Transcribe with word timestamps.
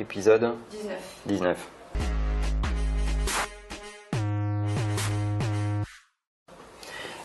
épisode 0.00 0.54
19. 0.70 0.96
19. 1.26 1.68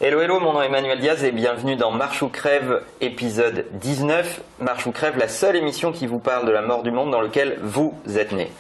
Hello 0.02 0.20
hello, 0.20 0.40
mon 0.42 0.54
nom 0.54 0.62
est 0.62 0.66
Emmanuel 0.66 1.00
Diaz 1.00 1.24
et 1.24 1.32
bienvenue 1.32 1.78
dans 1.78 1.92
Marche 1.92 2.22
ou 2.22 2.28
Crève 2.28 2.84
épisode 3.00 3.66
19. 3.74 4.42
Marche 4.60 4.86
ou 4.88 4.92
Crève, 4.92 5.18
la 5.18 5.30
seule 5.30 5.56
émission 5.56 5.94
qui 5.94 6.06
vous 6.06 6.20
parle 6.20 6.46
de 6.46 6.52
la 6.52 6.62
mort 6.62 6.84
du 6.84 6.92
monde 6.92 7.12
dans 7.12 7.22
lequel 7.22 7.58
vous 7.64 7.94
êtes 8.16 8.34
né. 8.34 8.52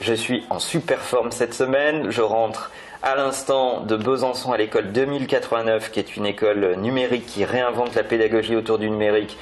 Je 0.00 0.14
suis 0.14 0.44
en 0.48 0.58
super 0.58 1.00
forme 1.00 1.30
cette 1.30 1.52
semaine, 1.52 2.10
je 2.10 2.22
rentre 2.22 2.70
à 3.02 3.16
l'instant 3.16 3.82
de 3.82 3.96
Besançon 3.96 4.52
à 4.52 4.56
l'école 4.56 4.92
2089 4.92 5.90
qui 5.90 6.00
est 6.00 6.16
une 6.16 6.24
école 6.24 6.76
numérique 6.78 7.26
qui 7.26 7.44
réinvente 7.44 7.94
la 7.94 8.02
pédagogie 8.02 8.56
autour 8.56 8.78
du 8.78 8.88
numérique 8.88 9.36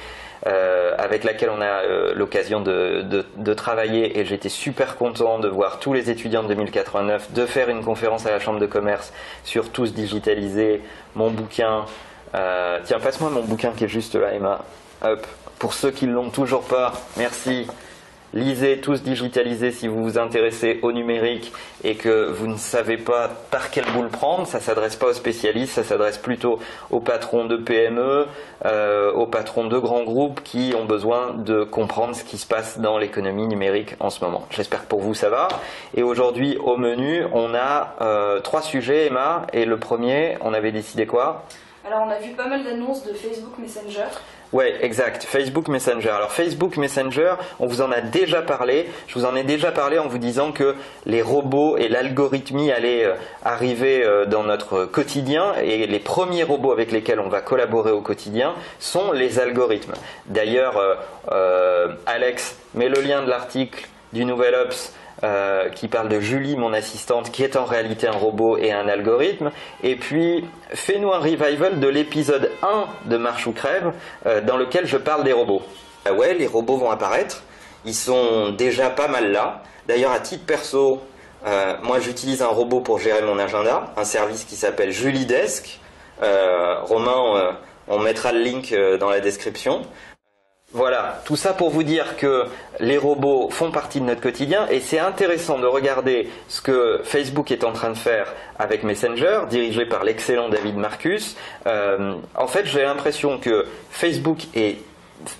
euh, 0.47 0.93
avec 0.97 1.23
laquelle 1.23 1.49
on 1.49 1.61
a 1.61 1.65
euh, 1.83 2.13
l'occasion 2.15 2.61
de, 2.61 3.03
de- 3.37 3.53
travailler 3.53 4.19
et 4.19 4.25
j'étais 4.25 4.49
super 4.49 4.95
content 4.97 5.37
de 5.39 5.47
voir 5.47 5.79
tous 5.79 5.93
les 5.93 6.09
étudiants 6.09 6.41
de 6.43 6.47
2089 6.47 7.33
de 7.33 7.45
faire 7.45 7.69
une 7.69 7.83
conférence 7.83 8.25
à 8.25 8.31
la 8.31 8.39
chambre 8.39 8.59
de 8.59 8.65
commerce 8.65 9.13
sur 9.43 9.69
tous 9.71 9.93
digitaliser 9.93 10.81
mon 11.15 11.29
bouquin. 11.29 11.85
Euh, 12.33 12.79
tiens, 12.83 12.99
passe-moi 12.99 13.29
mon 13.29 13.41
bouquin 13.43 13.71
qui 13.75 13.83
est 13.83 13.89
juste 13.89 14.15
là, 14.15 14.33
Emma. 14.33 14.63
Hop. 15.03 15.25
Pour 15.59 15.73
ceux 15.73 15.91
qui 15.91 16.07
l'ont 16.07 16.29
toujours 16.29 16.63
pas, 16.63 16.93
merci. 17.17 17.67
Lisez 18.33 18.79
tous 18.79 19.03
digitalisés 19.03 19.71
si 19.71 19.89
vous 19.89 20.03
vous 20.03 20.17
intéressez 20.17 20.79
au 20.83 20.93
numérique 20.93 21.51
et 21.83 21.95
que 21.95 22.31
vous 22.31 22.47
ne 22.47 22.55
savez 22.55 22.95
pas 22.95 23.29
par 23.49 23.71
quel 23.71 23.83
bout 23.93 24.03
le 24.03 24.09
prendre. 24.09 24.47
Ça 24.47 24.61
s'adresse 24.61 24.95
pas 24.95 25.07
aux 25.07 25.13
spécialistes, 25.13 25.73
ça 25.73 25.83
s'adresse 25.83 26.17
plutôt 26.17 26.57
aux 26.91 27.01
patrons 27.01 27.43
de 27.43 27.57
PME, 27.57 28.27
euh, 28.65 29.11
aux 29.11 29.27
patrons 29.27 29.67
de 29.67 29.77
grands 29.77 30.03
groupes 30.03 30.41
qui 30.43 30.73
ont 30.79 30.85
besoin 30.85 31.33
de 31.33 31.65
comprendre 31.65 32.15
ce 32.15 32.23
qui 32.23 32.37
se 32.37 32.47
passe 32.47 32.79
dans 32.79 32.97
l'économie 32.97 33.47
numérique 33.47 33.95
en 33.99 34.09
ce 34.09 34.23
moment. 34.23 34.47
J'espère 34.49 34.83
que 34.83 34.87
pour 34.87 35.01
vous 35.01 35.13
ça 35.13 35.29
va. 35.29 35.49
Et 35.93 36.01
aujourd'hui 36.01 36.57
au 36.63 36.77
menu, 36.77 37.25
on 37.33 37.53
a 37.53 37.95
euh, 37.99 38.39
trois 38.39 38.61
sujets, 38.61 39.07
Emma. 39.07 39.45
Et 39.51 39.65
le 39.65 39.75
premier, 39.75 40.37
on 40.39 40.53
avait 40.53 40.71
décidé 40.71 41.05
quoi? 41.05 41.43
Alors, 41.91 42.07
on 42.07 42.09
a 42.09 42.19
vu 42.19 42.31
pas 42.31 42.47
mal 42.47 42.63
d'annonces 42.63 43.03
de 43.03 43.11
Facebook 43.11 43.57
Messenger. 43.57 44.05
Ouais, 44.53 44.77
exact. 44.81 45.23
Facebook 45.23 45.67
Messenger. 45.67 46.11
Alors 46.11 46.31
Facebook 46.31 46.77
Messenger, 46.77 47.33
on 47.59 47.67
vous 47.67 47.81
en 47.81 47.91
a 47.91 47.99
déjà 47.99 48.41
parlé. 48.41 48.87
Je 49.07 49.19
vous 49.19 49.25
en 49.25 49.35
ai 49.35 49.43
déjà 49.43 49.73
parlé 49.73 49.99
en 49.99 50.07
vous 50.07 50.17
disant 50.17 50.53
que 50.53 50.75
les 51.05 51.21
robots 51.21 51.75
et 51.75 51.89
l'algorithmie 51.89 52.71
allaient 52.71 53.03
euh, 53.03 53.15
arriver 53.43 54.05
euh, 54.05 54.25
dans 54.25 54.43
notre 54.43 54.85
quotidien 54.85 55.53
et 55.61 55.85
les 55.85 55.99
premiers 55.99 56.43
robots 56.43 56.71
avec 56.71 56.93
lesquels 56.93 57.19
on 57.19 57.27
va 57.27 57.41
collaborer 57.41 57.91
au 57.91 57.99
quotidien 57.99 58.53
sont 58.79 59.11
les 59.11 59.39
algorithmes. 59.39 59.95
D'ailleurs, 60.27 60.79
euh, 61.29 61.89
Alex 62.05 62.55
met 62.73 62.87
le 62.87 63.01
lien 63.01 63.21
de 63.21 63.29
l'article 63.29 63.89
du 64.13 64.23
Nouvel 64.23 64.55
Ops 64.55 64.93
euh, 65.23 65.69
qui 65.69 65.87
parle 65.87 66.09
de 66.09 66.19
Julie, 66.19 66.55
mon 66.55 66.73
assistante, 66.73 67.31
qui 67.31 67.43
est 67.43 67.55
en 67.55 67.65
réalité 67.65 68.07
un 68.07 68.17
robot 68.17 68.57
et 68.57 68.71
un 68.71 68.87
algorithme. 68.87 69.51
Et 69.83 69.95
puis, 69.95 70.45
fais-nous 70.73 71.11
un 71.11 71.19
revival 71.19 71.79
de 71.79 71.87
l'épisode 71.87 72.51
1 72.63 72.85
de 73.09 73.17
Marche 73.17 73.45
ou 73.45 73.51
Crève, 73.51 73.93
euh, 74.25 74.41
dans 74.41 74.57
lequel 74.57 74.87
je 74.87 74.97
parle 74.97 75.23
des 75.23 75.33
robots. 75.33 75.61
Ah 76.05 76.13
ouais, 76.13 76.33
les 76.33 76.47
robots 76.47 76.77
vont 76.77 76.89
apparaître. 76.89 77.43
Ils 77.85 77.93
sont 77.93 78.49
déjà 78.49 78.89
pas 78.89 79.07
mal 79.07 79.31
là. 79.31 79.61
D'ailleurs, 79.87 80.11
à 80.11 80.19
titre 80.19 80.45
perso, 80.45 81.01
euh, 81.45 81.75
moi 81.83 81.99
j'utilise 81.99 82.41
un 82.41 82.47
robot 82.47 82.81
pour 82.81 82.99
gérer 82.99 83.21
mon 83.21 83.37
agenda, 83.37 83.93
un 83.97 84.03
service 84.03 84.43
qui 84.43 84.55
s'appelle 84.55 84.91
Julidesk. 84.91 85.79
Euh, 86.23 86.79
Romain, 86.81 87.55
on 87.87 87.99
mettra 87.99 88.31
le 88.31 88.41
link 88.41 88.75
dans 88.99 89.09
la 89.09 89.19
description. 89.19 89.81
Voilà, 90.73 91.21
tout 91.25 91.35
ça 91.35 91.51
pour 91.51 91.69
vous 91.69 91.83
dire 91.83 92.15
que 92.15 92.45
les 92.79 92.97
robots 92.97 93.49
font 93.49 93.71
partie 93.71 93.99
de 93.99 94.05
notre 94.05 94.21
quotidien 94.21 94.67
et 94.69 94.79
c'est 94.79 94.99
intéressant 94.99 95.59
de 95.59 95.65
regarder 95.65 96.29
ce 96.47 96.61
que 96.61 97.01
Facebook 97.03 97.51
est 97.51 97.65
en 97.65 97.73
train 97.73 97.89
de 97.89 97.97
faire 97.97 98.33
avec 98.57 98.83
Messenger, 98.83 99.41
dirigé 99.49 99.85
par 99.85 100.05
l'excellent 100.05 100.47
David 100.47 100.77
Marcus. 100.77 101.35
Euh, 101.67 102.15
en 102.35 102.47
fait, 102.47 102.65
j'ai 102.65 102.83
l'impression 102.83 103.37
que 103.37 103.65
Facebook 103.89 104.43
est 104.55 104.77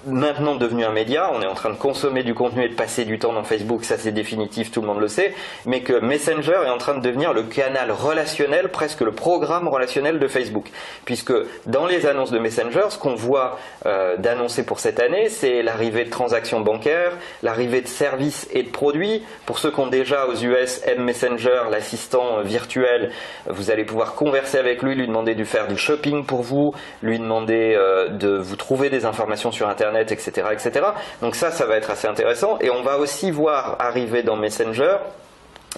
maintenant 0.05 0.55
devenu 0.55 0.85
un 0.85 0.91
média, 0.91 1.29
on 1.33 1.41
est 1.41 1.47
en 1.47 1.53
train 1.53 1.69
de 1.69 1.75
consommer 1.75 2.23
du 2.23 2.33
contenu 2.33 2.65
et 2.65 2.69
de 2.69 2.75
passer 2.75 3.05
du 3.05 3.19
temps 3.19 3.33
dans 3.33 3.43
Facebook, 3.43 3.83
ça 3.83 3.97
c'est 3.97 4.11
définitif, 4.11 4.71
tout 4.71 4.81
le 4.81 4.87
monde 4.87 4.99
le 4.99 5.07
sait, 5.07 5.33
mais 5.65 5.81
que 5.81 5.99
Messenger 5.99 6.59
est 6.65 6.69
en 6.69 6.77
train 6.77 6.95
de 6.95 7.01
devenir 7.01 7.33
le 7.33 7.43
canal 7.43 7.91
relationnel, 7.91 8.69
presque 8.69 9.01
le 9.01 9.11
programme 9.11 9.67
relationnel 9.67 10.19
de 10.19 10.27
Facebook. 10.27 10.69
Puisque 11.05 11.33
dans 11.65 11.85
les 11.85 12.05
annonces 12.05 12.31
de 12.31 12.39
Messenger, 12.39 12.85
ce 12.89 12.97
qu'on 12.97 13.15
voit 13.15 13.59
euh, 13.85 14.17
d'annoncer 14.17 14.65
pour 14.65 14.79
cette 14.79 14.99
année, 14.99 15.29
c'est 15.29 15.61
l'arrivée 15.63 16.05
de 16.05 16.09
transactions 16.09 16.61
bancaires, 16.61 17.13
l'arrivée 17.43 17.81
de 17.81 17.87
services 17.87 18.47
et 18.51 18.63
de 18.63 18.69
produits. 18.69 19.23
Pour 19.45 19.59
ceux 19.59 19.71
qui 19.71 19.79
ont 19.79 19.87
déjà 19.87 20.27
aux 20.27 20.35
US 20.35 20.81
M 20.85 21.03
Messenger, 21.03 21.63
l'assistant 21.69 22.39
euh, 22.39 22.41
virtuel, 22.43 23.11
vous 23.47 23.71
allez 23.71 23.85
pouvoir 23.85 24.15
converser 24.15 24.57
avec 24.57 24.81
lui, 24.81 24.95
lui 24.95 25.07
demander 25.07 25.35
de 25.35 25.43
faire 25.43 25.67
du 25.67 25.77
shopping 25.77 26.25
pour 26.25 26.41
vous, 26.41 26.73
lui 27.01 27.19
demander 27.19 27.75
euh, 27.75 28.09
de 28.09 28.37
vous 28.37 28.55
trouver 28.55 28.89
des 28.89 29.05
informations 29.05 29.51
sur 29.51 29.67
Internet, 29.71 30.11
etc., 30.11 30.47
etc. 30.51 30.85
Donc 31.21 31.35
ça, 31.35 31.51
ça 31.51 31.65
va 31.65 31.77
être 31.77 31.89
assez 31.89 32.07
intéressant. 32.07 32.59
Et 32.59 32.69
on 32.69 32.83
va 32.83 32.97
aussi 32.97 33.31
voir 33.31 33.77
arriver 33.79 34.21
dans 34.23 34.35
Messenger 34.35 34.97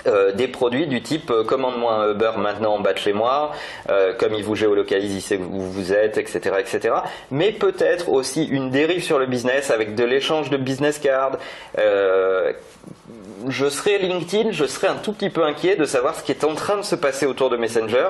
euh, 0.08 0.31
des 0.31 0.48
produits 0.48 0.88
du 0.88 1.04
type 1.04 1.30
euh, 1.30 1.44
commande-moi 1.44 1.94
un 1.94 2.12
Uber 2.12 2.32
maintenant 2.38 2.74
en 2.74 2.80
bas 2.80 2.94
de 2.94 2.98
chez 2.98 3.14
moi, 3.14 3.52
euh, 3.90 4.14
comme 4.18 4.34
il 4.34 4.44
vous 4.44 4.56
géolocalise, 4.56 5.14
il 5.14 5.22
sait 5.22 5.38
où 5.38 5.62
vous 5.62 5.94
êtes, 5.94 6.18
etc., 6.18 6.56
etc. 6.59 6.96
Mais 7.30 7.52
peut-être 7.52 8.09
aussi 8.09 8.44
une 8.44 8.72
dérive 8.72 9.03
sur 9.03 9.20
le 9.20 9.28
business 9.28 9.70
avec 9.70 9.94
de 9.94 10.03
l'échange 10.03 10.50
de 10.50 10.58
business 10.58 10.98
cards. 11.00 11.38
Je 13.50 13.68
serais 13.68 13.98
LinkedIn, 13.98 14.52
je 14.52 14.66
serais 14.66 14.88
un 14.88 14.96
tout 14.96 15.12
petit 15.12 15.30
peu 15.30 15.44
inquiet 15.44 15.76
de 15.76 15.84
savoir 15.84 16.16
ce 16.16 16.24
qui 16.24 16.32
est 16.32 16.46
en 16.46 16.56
train 16.56 16.78
de 16.78 16.82
se 16.82 16.96
passer 16.96 17.26
autour 17.26 17.50
de 17.50 17.58
Messenger 17.58 18.08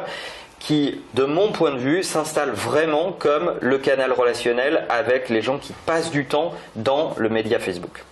qui, 0.63 1.01
de 1.13 1.25
mon 1.25 1.51
point 1.51 1.71
de 1.71 1.77
vue, 1.77 2.03
s'installe 2.03 2.51
vraiment 2.51 3.11
comme 3.11 3.53
le 3.61 3.77
canal 3.77 4.11
relationnel 4.13 4.85
avec 4.89 5.27
les 5.29 5.41
gens 5.41 5.57
qui 5.57 5.73
passent 5.85 6.09
du 6.09 6.25
temps 6.25 6.53
dans 6.77 7.13
le 7.17 7.27
média 7.29 7.59
Facebook. 7.59 8.03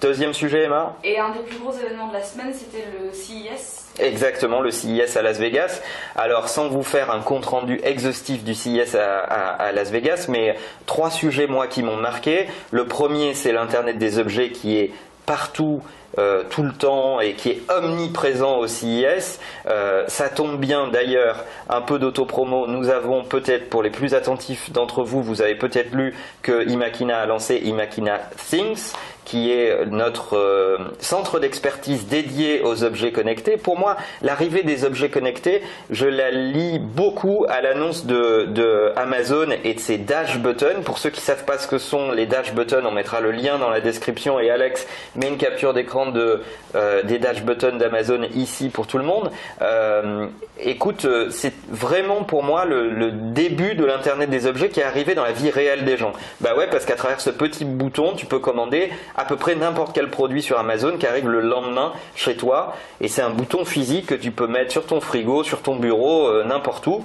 Deuxième 0.00 0.34
sujet, 0.34 0.64
Emma 0.64 0.96
Et 1.02 1.18
un 1.18 1.30
des 1.30 1.38
plus 1.40 1.58
gros 1.58 1.72
événements 1.72 2.08
de 2.08 2.12
la 2.12 2.22
semaine, 2.22 2.52
c'était 2.52 2.84
le 3.00 3.10
CES. 3.12 3.86
Exactement, 3.98 4.60
le 4.60 4.70
CIS 4.70 5.16
à 5.16 5.22
Las 5.22 5.38
Vegas. 5.38 5.80
Alors, 6.14 6.48
sans 6.48 6.68
vous 6.68 6.82
faire 6.82 7.10
un 7.10 7.20
compte 7.20 7.46
rendu 7.46 7.80
exhaustif 7.82 8.44
du 8.44 8.54
CIS 8.54 8.94
à, 8.94 9.18
à- 9.20 9.54
à 9.64 9.72
Las 9.72 9.90
Vegas, 9.90 10.26
mais 10.28 10.56
trois 10.86 11.10
sujets, 11.10 11.46
moi, 11.46 11.66
qui 11.66 11.82
m'ont 11.82 11.96
marqué. 11.96 12.46
Le 12.70 12.86
premier, 12.86 13.32
c'est 13.34 13.50
l'Internet 13.50 13.96
des 13.98 14.18
objets 14.18 14.50
qui 14.50 14.78
est 14.78 14.92
partout, 15.26 15.82
euh, 16.18 16.42
tout 16.50 16.62
le 16.62 16.72
temps 16.72 17.20
et 17.20 17.34
qui 17.34 17.50
est 17.50 17.62
omniprésent 17.70 18.58
au 18.58 18.66
CIS. 18.66 19.38
Euh, 19.66 20.04
ça 20.08 20.28
tombe 20.28 20.58
bien 20.58 20.88
d'ailleurs, 20.88 21.44
un 21.68 21.80
peu 21.80 21.98
d'autopromo. 21.98 22.66
Nous 22.66 22.88
avons 22.88 23.24
peut-être, 23.24 23.70
pour 23.70 23.82
les 23.82 23.90
plus 23.90 24.14
attentifs 24.14 24.72
d'entre 24.72 25.04
vous, 25.04 25.22
vous 25.22 25.42
avez 25.42 25.54
peut-être 25.54 25.94
lu 25.94 26.14
que 26.42 26.68
Imakina 26.68 27.20
a 27.20 27.26
lancé 27.26 27.56
Imakina 27.56 28.18
Things, 28.36 28.92
qui 29.28 29.52
est 29.52 29.84
notre 29.84 30.38
euh, 30.38 30.78
centre 31.00 31.38
d'expertise 31.38 32.06
dédié 32.06 32.62
aux 32.62 32.82
objets 32.82 33.12
connectés. 33.12 33.58
Pour 33.58 33.78
moi, 33.78 33.98
l'arrivée 34.22 34.62
des 34.62 34.86
objets 34.86 35.10
connectés, 35.10 35.60
je 35.90 36.06
la 36.06 36.30
lis 36.30 36.78
beaucoup 36.78 37.44
à 37.46 37.60
l'annonce 37.60 38.06
de, 38.06 38.46
de 38.46 38.90
Amazon 38.96 39.48
et 39.64 39.74
de 39.74 39.80
ses 39.80 39.98
dash 39.98 40.38
buttons. 40.38 40.80
Pour 40.82 40.96
ceux 40.96 41.10
qui 41.10 41.20
savent 41.20 41.44
pas 41.44 41.58
ce 41.58 41.68
que 41.68 41.76
sont 41.76 42.10
les 42.10 42.24
dash 42.24 42.54
buttons, 42.54 42.86
on 42.86 42.90
mettra 42.90 43.20
le 43.20 43.32
lien 43.32 43.58
dans 43.58 43.68
la 43.68 43.82
description 43.82 44.40
et 44.40 44.48
Alex 44.48 44.86
met 45.14 45.28
une 45.28 45.36
capture 45.36 45.74
d'écran 45.74 46.06
de, 46.06 46.40
euh, 46.74 47.02
des 47.02 47.18
dash 47.18 47.42
buttons 47.42 47.76
d'Amazon 47.76 48.22
ici 48.34 48.70
pour 48.70 48.86
tout 48.86 48.96
le 48.96 49.04
monde. 49.04 49.30
Euh, 49.60 50.26
écoute, 50.58 51.06
c'est 51.28 51.52
vraiment 51.68 52.24
pour 52.24 52.42
moi 52.42 52.64
le, 52.64 52.88
le 52.88 53.10
début 53.12 53.74
de 53.74 53.84
l'Internet 53.84 54.30
des 54.30 54.46
objets 54.46 54.70
qui 54.70 54.80
est 54.80 54.84
arrivé 54.84 55.14
dans 55.14 55.24
la 55.24 55.32
vie 55.32 55.50
réelle 55.50 55.84
des 55.84 55.98
gens. 55.98 56.12
Bah 56.40 56.54
ouais, 56.56 56.66
parce 56.70 56.86
qu'à 56.86 56.96
travers 56.96 57.20
ce 57.20 57.28
petit 57.28 57.66
bouton, 57.66 58.14
tu 58.16 58.24
peux 58.24 58.38
commander 58.38 58.88
à 59.18 59.24
peu 59.24 59.36
près 59.36 59.56
n'importe 59.56 59.92
quel 59.94 60.08
produit 60.08 60.42
sur 60.42 60.58
Amazon 60.58 60.96
qui 60.96 61.06
arrive 61.06 61.28
le 61.28 61.40
lendemain 61.40 61.92
chez 62.14 62.36
toi. 62.36 62.74
Et 63.00 63.08
c'est 63.08 63.22
un 63.22 63.30
bouton 63.30 63.64
physique 63.64 64.06
que 64.06 64.14
tu 64.14 64.30
peux 64.30 64.46
mettre 64.46 64.72
sur 64.72 64.86
ton 64.86 65.00
frigo, 65.00 65.42
sur 65.42 65.60
ton 65.60 65.76
bureau, 65.76 66.28
euh, 66.28 66.44
n'importe 66.44 66.86
où 66.86 67.04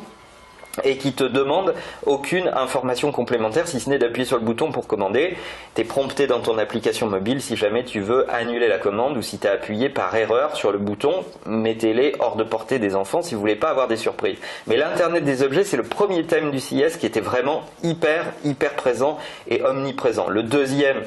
et 0.83 0.97
qui 0.97 1.13
te 1.13 1.23
demande 1.23 1.75
aucune 2.05 2.47
information 2.47 3.11
complémentaire 3.11 3.67
si 3.67 3.79
ce 3.79 3.89
n'est 3.89 3.99
d'appuyer 3.99 4.25
sur 4.25 4.37
le 4.37 4.43
bouton 4.43 4.71
pour 4.71 4.87
commander. 4.87 5.37
Tu 5.75 5.81
es 5.81 5.83
prompté 5.83 6.25
dans 6.25 6.39
ton 6.39 6.57
application 6.57 7.07
mobile 7.07 7.41
si 7.41 7.55
jamais 7.55 7.83
tu 7.83 7.99
veux 7.99 8.29
annuler 8.33 8.67
la 8.67 8.79
commande 8.79 9.15
ou 9.17 9.21
si 9.21 9.37
tu 9.37 9.47
as 9.47 9.51
appuyé 9.51 9.89
par 9.89 10.15
erreur 10.15 10.55
sur 10.55 10.71
le 10.71 10.79
bouton, 10.79 11.23
mettez-les 11.45 12.15
hors 12.19 12.35
de 12.35 12.43
portée 12.43 12.79
des 12.79 12.95
enfants 12.95 13.21
si 13.21 13.35
vous 13.35 13.41
voulez 13.41 13.55
pas 13.55 13.69
avoir 13.69 13.87
des 13.87 13.97
surprises. 13.97 14.37
Mais 14.65 14.77
l'Internet 14.77 15.23
des 15.23 15.43
objets, 15.43 15.63
c'est 15.63 15.77
le 15.77 15.83
premier 15.83 16.23
thème 16.23 16.49
du 16.49 16.59
CIS 16.59 16.97
qui 16.99 17.05
était 17.05 17.21
vraiment 17.21 17.61
hyper, 17.83 18.25
hyper 18.43 18.73
présent 18.73 19.19
et 19.47 19.61
omniprésent. 19.61 20.27
Le 20.27 20.41
deuxième, 20.41 21.03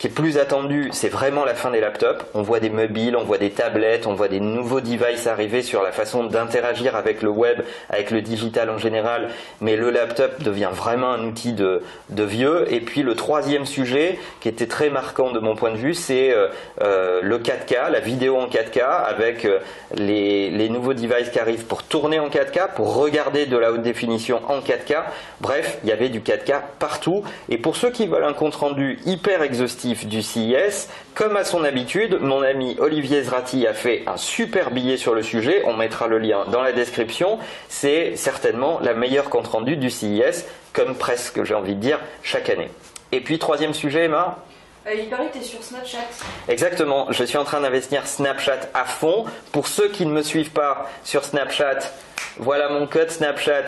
qui 0.00 0.06
est 0.06 0.10
plus 0.10 0.38
attendu, 0.38 0.88
c'est 0.92 1.10
vraiment 1.10 1.44
la 1.44 1.54
fin 1.54 1.70
des 1.70 1.78
laptops. 1.78 2.24
On 2.32 2.40
voit 2.40 2.58
des 2.58 2.70
mobiles, 2.70 3.16
on 3.16 3.24
voit 3.24 3.36
des 3.36 3.50
tablettes, 3.50 4.06
on 4.06 4.14
voit 4.14 4.28
des 4.28 4.40
nouveaux 4.40 4.80
devices 4.80 5.26
arriver 5.26 5.60
sur 5.60 5.82
la 5.82 5.92
façon 5.92 6.24
d'interagir 6.24 6.96
avec 6.96 7.20
le 7.20 7.28
web, 7.28 7.60
avec 7.90 8.10
le 8.10 8.22
digital 8.22 8.70
en 8.70 8.78
général. 8.78 9.28
Mais 9.60 9.76
le 9.76 9.90
laptop 9.90 10.42
devient 10.42 10.70
vraiment 10.72 11.10
un 11.10 11.22
outil 11.24 11.52
de, 11.52 11.82
vieux. 12.08 12.64
Et 12.72 12.80
puis 12.80 13.02
le 13.02 13.14
troisième 13.14 13.66
sujet, 13.66 14.18
qui 14.40 14.48
était 14.48 14.66
très 14.66 14.88
marquant 14.88 15.32
de 15.32 15.38
mon 15.38 15.54
point 15.54 15.70
de 15.70 15.76
vue, 15.76 15.92
c'est 15.92 16.32
euh, 16.32 16.48
euh, 16.80 17.20
le 17.22 17.38
4K, 17.38 17.90
la 17.90 18.00
vidéo 18.00 18.38
en 18.38 18.46
4K, 18.46 18.80
avec 18.80 19.44
euh, 19.44 19.58
les, 19.94 20.48
les 20.48 20.70
nouveaux 20.70 20.94
devices 20.94 21.28
qui 21.28 21.38
arrivent 21.38 21.66
pour 21.66 21.82
tourner 21.82 22.18
en 22.18 22.30
4K, 22.30 22.72
pour 22.74 22.94
regarder 22.94 23.44
de 23.44 23.56
la 23.58 23.70
haute 23.70 23.82
définition 23.82 24.40
en 24.48 24.60
4K. 24.60 25.02
Bref, 25.42 25.76
il 25.82 25.90
y 25.90 25.92
avait 25.92 26.08
du 26.08 26.20
4K 26.20 26.60
partout. 26.78 27.22
Et 27.50 27.58
pour 27.58 27.76
ceux 27.76 27.90
qui 27.90 28.06
veulent 28.06 28.24
un 28.24 28.32
compte 28.32 28.54
rendu 28.54 28.98
hyper 29.04 29.42
exhaustif, 29.42 29.89
du 29.94 30.22
CIS. 30.22 30.88
Comme 31.14 31.36
à 31.36 31.44
son 31.44 31.64
habitude, 31.64 32.18
mon 32.20 32.42
ami 32.42 32.76
Olivier 32.78 33.22
Zrati 33.22 33.66
a 33.66 33.74
fait 33.74 34.02
un 34.06 34.16
super 34.16 34.70
billet 34.70 34.96
sur 34.96 35.14
le 35.14 35.22
sujet. 35.22 35.62
On 35.66 35.74
mettra 35.74 36.06
le 36.06 36.18
lien 36.18 36.44
dans 36.50 36.62
la 36.62 36.72
description. 36.72 37.38
C'est 37.68 38.16
certainement 38.16 38.80
la 38.80 38.94
meilleure 38.94 39.30
compte 39.30 39.48
rendu 39.48 39.76
du 39.76 39.90
CIS, 39.90 40.44
comme 40.72 40.94
presque, 40.94 41.44
j'ai 41.44 41.54
envie 41.54 41.74
de 41.74 41.80
dire, 41.80 42.00
chaque 42.22 42.48
année. 42.48 42.70
Et 43.12 43.20
puis, 43.20 43.38
troisième 43.38 43.74
sujet, 43.74 44.04
Emma 44.04 44.38
euh, 44.86 44.94
il 44.94 45.10
paraît 45.10 45.26
que 45.26 45.34
tu 45.34 45.38
es 45.40 45.42
sur 45.42 45.62
Snapchat. 45.62 45.98
Exactement, 46.48 47.12
je 47.12 47.22
suis 47.24 47.36
en 47.36 47.44
train 47.44 47.60
d'investir 47.60 48.06
Snapchat 48.06 48.60
à 48.72 48.86
fond. 48.86 49.26
Pour 49.52 49.68
ceux 49.68 49.88
qui 49.88 50.06
ne 50.06 50.10
me 50.10 50.22
suivent 50.22 50.52
pas 50.52 50.88
sur 51.04 51.22
Snapchat, 51.22 51.80
voilà 52.38 52.70
mon 52.70 52.86
code 52.86 53.10
Snapchat. 53.10 53.66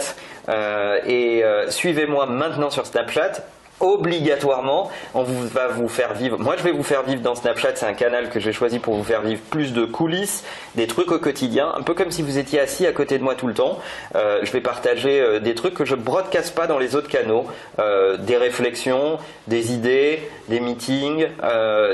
Euh, 0.49 1.01
et 1.07 1.45
euh, 1.45 1.71
suivez-moi 1.71 2.27
maintenant 2.27 2.71
sur 2.71 2.87
Snapchat 2.87 3.45
obligatoirement, 3.82 4.90
on 5.14 5.25
vous, 5.25 5.46
va 5.49 5.69
vous 5.69 5.88
faire 5.88 6.14
vivre. 6.14 6.38
Moi, 6.38 6.55
je 6.56 6.62
vais 6.62 6.70
vous 6.73 6.82
faire 6.82 7.02
vivre 7.02 7.20
dans 7.20 7.34
Snapchat. 7.34 7.73
C'est 7.75 7.87
un 7.87 7.94
canal 7.94 8.31
que 8.31 8.40
j'ai 8.40 8.52
choisi 8.52 8.79
pour 8.79 8.94
vous 8.94 9.05
faire 9.05 9.23
vivre 9.23 9.43
plus 9.50 9.73
de 9.73 9.84
coulisses, 9.84 10.44
des 10.76 10.87
trucs 10.87 11.11
au 11.11 11.19
quotidien, 11.19 11.73
un 11.76 11.82
peu 11.82 11.94
comme 11.94 12.11
si 12.11 12.23
vous 12.23 12.38
étiez 12.38 12.61
assis 12.61 12.87
à 12.87 12.93
côté 12.93 13.19
de 13.19 13.25
moi 13.25 13.34
tout 13.34 13.49
le 13.49 13.55
temps. 13.55 13.79
Euh, 14.14 14.40
je 14.43 14.52
vais 14.52 14.61
partager 14.61 15.20
euh, 15.20 15.40
des 15.40 15.55
trucs 15.55 15.75
que 15.75 15.84
je 15.84 15.96
broadcast 15.96 16.55
pas 16.55 16.67
dans 16.67 16.79
les 16.79 16.94
autres 16.96 17.08
canaux, 17.08 17.46
euh, 17.79 18.17
des 18.17 18.37
réflexions, 18.37 19.19
des 19.49 19.73
idées, 19.73 20.20
des 20.49 20.61
meetings, 20.61 21.26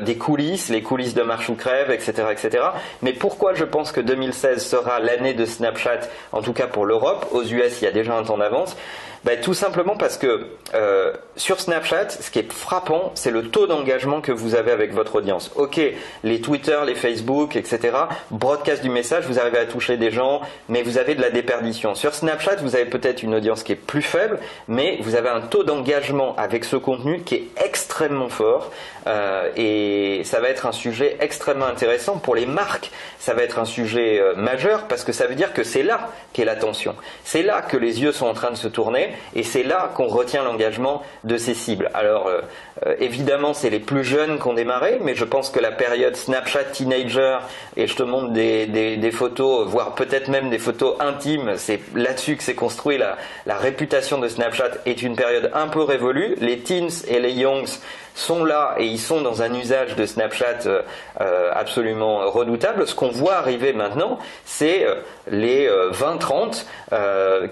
des 0.02 0.16
coulisses, 0.16 0.68
les 0.68 0.82
coulisses 0.82 1.14
de 1.14 1.22
marche 1.22 1.48
ou 1.48 1.54
crève, 1.54 1.90
etc., 1.90 2.12
etc. 2.30 2.64
Mais 3.02 3.12
pourquoi 3.12 3.54
je 3.54 3.64
pense 3.64 3.92
que 3.92 4.00
2016 4.00 4.64
sera 4.64 5.00
l'année 5.00 5.34
de 5.34 5.44
Snapchat, 5.44 6.00
en 6.32 6.42
tout 6.42 6.52
cas 6.52 6.66
pour 6.66 6.84
l'Europe? 6.84 7.26
Aux 7.30 7.42
US, 7.42 7.80
il 7.80 7.84
y 7.84 7.88
a 7.88 7.92
déjà 7.92 8.14
un 8.14 8.24
temps 8.24 8.38
d'avance. 8.38 8.76
Ben, 9.24 9.40
tout 9.40 9.54
simplement 9.54 9.96
parce 9.96 10.16
que 10.16 10.46
euh, 10.74 11.12
sur 11.36 11.60
Snapchat, 11.60 12.10
ce 12.10 12.30
qui 12.30 12.38
est 12.38 12.52
frappant, 12.52 13.12
c'est 13.14 13.30
le 13.30 13.48
taux 13.48 13.66
d'engagement 13.66 14.20
que 14.20 14.32
vous 14.32 14.54
avez 14.54 14.70
avec 14.70 14.92
votre 14.92 15.16
audience. 15.16 15.50
Ok, 15.56 15.80
les 16.22 16.40
Twitter, 16.40 16.78
les 16.86 16.94
Facebook, 16.94 17.56
etc., 17.56 17.96
broadcast 18.30 18.82
du 18.82 18.90
message, 18.90 19.24
vous 19.26 19.38
arrivez 19.38 19.58
à 19.58 19.66
toucher 19.66 19.96
des 19.96 20.10
gens, 20.10 20.40
mais 20.68 20.82
vous 20.82 20.98
avez 20.98 21.14
de 21.14 21.20
la 21.20 21.30
déperdition. 21.30 21.94
Sur 21.94 22.14
Snapchat, 22.14 22.56
vous 22.56 22.76
avez 22.76 22.86
peut-être 22.86 23.22
une 23.22 23.34
audience 23.34 23.62
qui 23.62 23.72
est 23.72 23.76
plus 23.76 24.02
faible, 24.02 24.38
mais 24.68 24.98
vous 25.02 25.14
avez 25.14 25.28
un 25.28 25.40
taux 25.40 25.64
d'engagement 25.64 26.36
avec 26.36 26.64
ce 26.64 26.76
contenu 26.76 27.20
qui 27.22 27.34
est 27.34 27.48
extrêmement 27.78 28.28
fort, 28.28 28.72
euh, 29.06 29.50
et 29.56 30.22
ça 30.24 30.40
va 30.40 30.48
être 30.48 30.66
un 30.66 30.72
sujet 30.72 31.16
extrêmement 31.20 31.66
intéressant 31.66 32.18
pour 32.18 32.34
les 32.34 32.44
marques. 32.44 32.90
Ça 33.20 33.34
va 33.34 33.42
être 33.42 33.58
un 33.58 33.64
sujet 33.64 34.20
euh, 34.20 34.34
majeur 34.34 34.88
parce 34.88 35.04
que 35.04 35.12
ça 35.12 35.26
veut 35.26 35.36
dire 35.36 35.52
que 35.52 35.62
c'est 35.62 35.82
là 35.82 36.10
qu'est 36.32 36.44
l'attention. 36.44 36.94
C'est 37.24 37.42
là 37.42 37.62
que 37.62 37.76
les 37.76 38.02
yeux 38.02 38.12
sont 38.12 38.26
en 38.26 38.34
train 38.34 38.50
de 38.50 38.56
se 38.56 38.68
tourner 38.68 39.14
et 39.34 39.44
c'est 39.44 39.62
là 39.62 39.90
qu'on 39.94 40.08
retient 40.08 40.42
l'engagement 40.42 41.02
de 41.24 41.36
ces 41.36 41.54
cibles. 41.54 41.90
Alors 41.94 42.26
euh, 42.26 42.94
évidemment, 42.98 43.54
c'est 43.54 43.70
les 43.70 43.80
plus 43.80 44.04
jeunes 44.04 44.38
qui 44.38 44.46
ont 44.46 44.54
démarré, 44.54 44.98
mais 45.02 45.14
je 45.14 45.24
pense 45.24 45.50
que 45.50 45.60
la 45.60 45.72
période 45.72 46.16
Snapchat 46.16 46.64
teenager, 46.64 47.38
et 47.76 47.86
je 47.86 47.94
te 47.94 48.02
montre 48.02 48.32
des, 48.32 49.10
photos, 49.12 49.66
voire 49.66 49.94
peut-être 49.94 50.28
même 50.28 50.50
des 50.50 50.58
photos 50.58 50.96
intimes, 51.00 51.54
c'est 51.56 51.80
là-dessus 51.94 52.36
que 52.36 52.42
s'est 52.42 52.54
construit 52.54 52.98
la, 52.98 53.16
la 53.46 53.56
réputation 53.56 54.18
de 54.18 54.28
Snapchat, 54.28 54.70
est 54.86 55.02
une 55.02 55.16
période 55.16 55.50
un 55.54 55.68
peu 55.68 55.82
révolue. 55.82 56.36
Les 56.40 56.58
teens 56.60 57.04
et 57.08 57.20
les 57.20 57.32
youngs 57.32 57.67
times 57.68 57.80
sont 58.18 58.44
là 58.44 58.74
et 58.78 58.84
ils 58.84 58.98
sont 58.98 59.20
dans 59.20 59.42
un 59.42 59.54
usage 59.54 59.94
de 59.94 60.04
Snapchat 60.04 60.66
euh, 60.66 60.82
euh, 61.20 61.50
absolument 61.54 62.30
redoutable. 62.30 62.86
Ce 62.86 62.94
qu'on 62.94 63.10
voit 63.10 63.34
arriver 63.34 63.72
maintenant, 63.72 64.18
c'est 64.44 64.84
euh, 64.84 64.96
les 65.30 65.68
20-30 65.68 66.64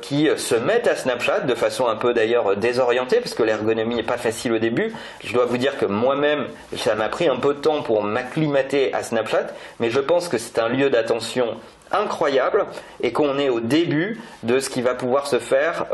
qui 0.01 0.29
se 0.37 0.55
mettent 0.55 0.89
à 0.89 0.97
Snapchat 0.97 1.41
de 1.41 1.55
façon 1.55 1.87
un 1.87 1.97
peu 1.97 2.15
d'ailleurs 2.15 2.57
désorientée 2.57 3.21
parce 3.21 3.35
que 3.35 3.43
l'ergonomie 3.43 3.97
n'est 3.97 4.03
pas 4.03 4.17
facile 4.17 4.53
au 4.53 4.59
début. 4.59 4.95
Je 5.23 5.33
dois 5.35 5.45
vous 5.45 5.59
dire 5.59 5.79
que 5.79 5.85
moi-même, 5.85 6.47
ça 6.77 6.95
m'a 6.95 7.09
pris 7.09 7.29
un 7.29 7.37
peu 7.37 7.55
de 7.55 7.61
temps 7.61 7.83
pour 7.83 8.03
m'acclimater 8.03 8.95
à 8.95 9.03
Snapchat, 9.03 9.49
mais 9.79 9.91
je 9.91 10.01
pense 10.01 10.29
que 10.29 10.39
c'est 10.39 10.59
un 10.59 10.69
lieu 10.69 10.89
d'attention 10.89 11.57
incroyable 11.93 12.65
et 13.03 13.13
qu'on 13.13 13.39
est 13.39 13.49
au 13.49 13.61
début 13.61 14.21
de 14.43 14.59
ce 14.59 14.71
qui 14.71 14.83
va 14.83 14.95
pouvoir 14.95 15.27
se 15.27 15.39
faire 15.39 15.87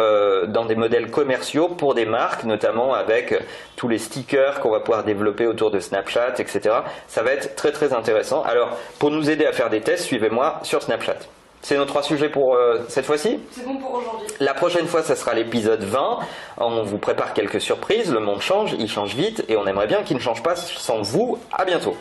dans 0.49 0.65
des 0.65 0.77
modèles 0.77 1.11
commerciaux 1.11 1.69
pour 1.69 1.95
des 1.95 2.07
marques, 2.07 2.45
notamment 2.45 2.95
avec 2.95 3.35
tous 3.77 3.89
les 3.89 3.99
stickers 3.99 4.61
qu'on 4.63 4.71
va 4.71 4.81
pouvoir 4.81 5.05
développer 5.05 5.47
autour 5.47 5.71
de 5.71 5.81
Snapchat, 5.81 6.35
etc. 6.39 6.77
Ça 7.09 7.23
va 7.23 7.33
être 7.33 7.57
très 7.57 7.73
très 7.73 7.93
intéressant. 7.93 8.43
Alors, 8.45 8.77
pour 8.99 9.11
nous 9.11 9.29
aider 9.29 9.45
à 9.45 9.53
faire 9.53 9.69
des 9.69 9.81
tests, 9.81 10.05
suivez-moi 10.05 10.61
sur 10.63 10.83
Snapchat. 10.83 11.17
C'est 11.61 11.77
nos 11.77 11.85
trois 11.85 12.03
sujets 12.03 12.29
pour 12.29 12.55
euh, 12.55 12.81
cette 12.89 13.07
fois-ci 13.07 13.39
C'est 13.53 13.65
bon 13.65 13.77
pour 13.77 13.95
aujourd'hui. 13.95 14.27
La 14.41 14.53
prochaine 14.53 14.87
fois, 14.87 15.03
ça 15.03 15.15
sera 15.15 15.33
l'épisode 15.33 15.83
20. 15.85 16.19
On 16.59 16.83
vous 16.83 16.99
prépare 16.99 17.35
quelques 17.35 17.61
surprises. 17.61 18.13
Le 18.13 18.19
monde 18.19 18.41
change, 18.41 18.75
il 18.79 18.89
change 18.89 19.15
vite 19.15 19.45
et 19.49 19.57
on 19.57 19.67
aimerait 19.67 19.87
bien 19.87 20.03
qu'il 20.03 20.17
ne 20.17 20.23
change 20.23 20.43
pas 20.43 20.57
sans 20.57 21.03
vous. 21.03 21.39
À 21.53 21.65
bientôt. 21.65 21.97